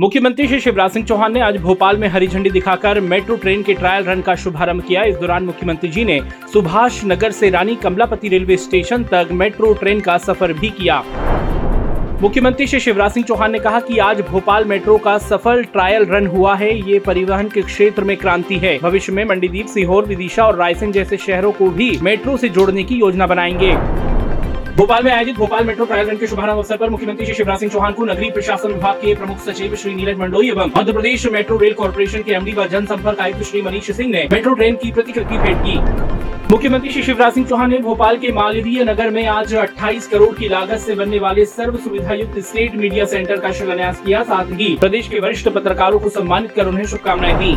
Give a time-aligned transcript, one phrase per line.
[0.00, 3.74] मुख्यमंत्री श्री शिवराज सिंह चौहान ने आज भोपाल में हरी झंडी दिखाकर मेट्रो ट्रेन के
[3.74, 6.20] ट्रायल रन का शुभारंभ किया। इस दौरान मुख्यमंत्री जी ने
[6.52, 11.02] सुभाष नगर से रानी कमलापति रेलवे स्टेशन तक मेट्रो ट्रेन का सफ़र भी किया।
[12.22, 16.26] मुख्यमंत्री श्री शिवराज सिंह चौहान ने कहा कि आज भोपाल मेट्रो का सफल ट्रायल रन
[16.26, 20.56] हुआ है। ये परिवहन के क्षेत्र में क्रांति है। भविष्य में मंडीदीप सीहोर विदिशा और
[20.56, 23.72] रायसेन जैसे शहरों को भी मेट्रो से जोड़ने की योजना बनाएँगे।
[24.78, 27.70] भोपाल में आयोजित भोपाल मेट्रो ट्रायल रन के शुभारंभ अवसर पर मुख्यमंत्री श्री शिवराज सिंह
[27.72, 31.56] चौहान को नगरीय प्रशासन विभाग के प्रमुख सचिव श्री नीरज मंडोई एवं Madhya Pradesh metro
[31.58, 35.38] rail corporation के एमडी व जनसंपर्क आयुक्त श्री मनीष सिंह ने मेट्रो ट्रेन की प्रतिकृति
[35.38, 40.06] भेंट की। मुख्यमंत्री श्री शिवराज सिंह चौहान ने भोपाल के मालवीय नगर में आज 28
[40.06, 44.22] करोड़ की लागत से बनने वाले सर्व सुविधा युक्त स्टेट मीडिया सेंटर का शिलान्यास किया।
[44.22, 47.52] साथ ही प्रदेश के वरिष्ठ पत्रकारों को सम्मानित कर उन्हें शुभकामनाएँ दी।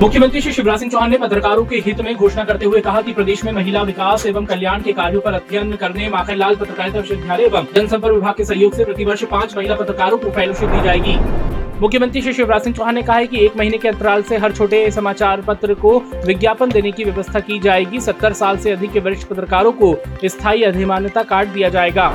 [0.00, 3.12] मुख्यमंत्री श्री शिवराज सिंह चौहान ने पत्रकारों के हित में घोषणा करते हुए कहा कि
[3.12, 7.66] प्रदेश में महिला विकास एवं कल्याण के कार्यो पर अध्ययन करने, माखनलाल पत्रकारिता विश्वविद्यालय एवं
[7.76, 11.16] जनसंपर्क विभाग के सहयोग से प्रतिवर्ष पाँच महिला पत्रकारों को फेलोशिप दी जाएगी।
[11.80, 14.52] मुख्यमंत्री श्री शिवराज सिंह चौहान ने कहा है कि एक महीने के अंतराल से हर
[14.52, 19.00] छोटे समाचार पत्र को विज्ञापन देने की व्यवस्था की जाएगी। सत्तर साल से अधिक के
[19.00, 19.94] वरिष्ठ पत्रकारों को
[20.24, 22.08] स्थायी अधिमान्यता कार्ड दिया जाएगा।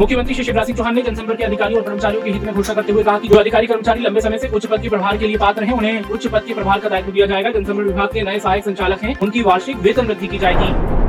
[0.00, 2.74] मुख्यमंत्री श्री शिवराज सिंह चौहान ने जनसंपर्क के अधिकारियों और कर्मचारियों के हित में घोषणा
[2.74, 5.26] करते हुए कहा कि जो अधिकारी कर्मचारी लंबे समय से उच्च पद के प्रभार के
[5.26, 8.22] लिए पात्र हैं, उन्हें उच्च पद के प्रभार का दायित्व दिया जाएगा। जनसंपर्क विभाग के
[8.22, 11.01] नए सहायक संचालक हैं, उनकी वार्षिक वेतन वृद्धि की जाएगी।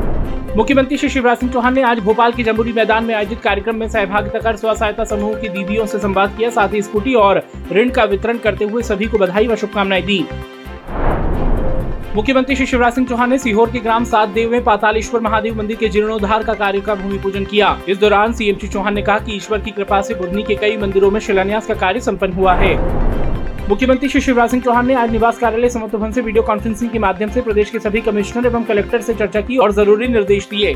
[0.55, 3.87] मुख्यमंत्री श्री शिवराज सिंह चौहान ने आज भोपाल के जम्बूरी मैदान में आयोजित कार्यक्रम में
[3.89, 7.89] सहभागिता कर स्व सहायता समूह की दीदियों से संवाद किया, साथ ही स्कूटी और ऋण
[7.89, 10.19] का वितरण करते हुए सभी को बधाई व शुभकामनाएँ दी।
[12.15, 15.77] मुख्यमंत्री श्री शिवराज सिंह चौहान ने सीहोर के ग्राम सात देव में पातालेश्वर महादेव मंदिर
[15.77, 19.19] के जीर्णोद्धार का कार्य का भूमि पूजन किया। इस दौरान सीएम श्री चौहान ने कहा
[19.19, 22.53] कि ईश्वर की कृपा से बुधनी के कई मंदिरों में शिलान्यास का कार्य संपन्न हुआ
[22.53, 22.75] है।
[23.69, 26.99] मुख्यमंत्री श्री शिवराज सिंह चौहान ने आज निवास कार्यालय समर्थ भवन से वीडियो कॉन्फ्रेंसिंग के
[26.99, 30.73] माध्यम से प्रदेश के सभी कमिश्नर एवं कलेक्टर से चर्चा की और ज़रूरी निर्देश दिए।